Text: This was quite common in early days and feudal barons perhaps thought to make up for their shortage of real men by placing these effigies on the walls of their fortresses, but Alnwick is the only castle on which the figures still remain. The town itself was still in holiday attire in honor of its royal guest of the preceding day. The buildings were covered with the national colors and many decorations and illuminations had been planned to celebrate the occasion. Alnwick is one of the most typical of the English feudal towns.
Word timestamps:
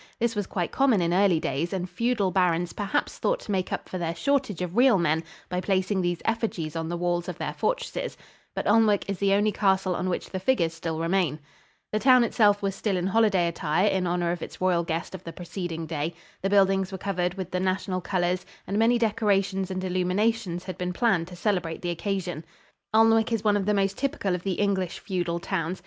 This 0.17 0.35
was 0.35 0.47
quite 0.47 0.71
common 0.71 0.99
in 0.99 1.13
early 1.13 1.39
days 1.39 1.73
and 1.73 1.87
feudal 1.87 2.31
barons 2.31 2.73
perhaps 2.73 3.19
thought 3.19 3.39
to 3.41 3.51
make 3.51 3.71
up 3.71 3.87
for 3.87 3.99
their 3.99 4.15
shortage 4.15 4.59
of 4.63 4.75
real 4.75 4.97
men 4.97 5.23
by 5.47 5.61
placing 5.61 6.01
these 6.01 6.23
effigies 6.25 6.75
on 6.75 6.89
the 6.89 6.97
walls 6.97 7.29
of 7.29 7.37
their 7.37 7.53
fortresses, 7.53 8.17
but 8.55 8.65
Alnwick 8.65 9.07
is 9.07 9.19
the 9.19 9.31
only 9.35 9.51
castle 9.51 9.93
on 9.95 10.09
which 10.09 10.31
the 10.31 10.39
figures 10.39 10.73
still 10.73 10.97
remain. 10.99 11.37
The 11.91 11.99
town 11.99 12.23
itself 12.23 12.63
was 12.63 12.73
still 12.73 12.97
in 12.97 13.05
holiday 13.05 13.47
attire 13.47 13.89
in 13.89 14.07
honor 14.07 14.31
of 14.31 14.41
its 14.41 14.59
royal 14.59 14.83
guest 14.83 15.13
of 15.13 15.23
the 15.23 15.31
preceding 15.33 15.85
day. 15.85 16.15
The 16.41 16.49
buildings 16.49 16.91
were 16.91 16.97
covered 16.97 17.35
with 17.35 17.51
the 17.51 17.59
national 17.59 18.01
colors 18.01 18.43
and 18.65 18.79
many 18.79 18.97
decorations 18.97 19.69
and 19.69 19.83
illuminations 19.83 20.63
had 20.63 20.79
been 20.79 20.93
planned 20.93 21.27
to 21.27 21.35
celebrate 21.35 21.83
the 21.83 21.91
occasion. 21.91 22.43
Alnwick 22.91 23.31
is 23.31 23.43
one 23.43 23.55
of 23.55 23.67
the 23.67 23.75
most 23.75 23.99
typical 23.99 24.33
of 24.33 24.41
the 24.41 24.53
English 24.53 24.97
feudal 24.97 25.37
towns. 25.37 25.79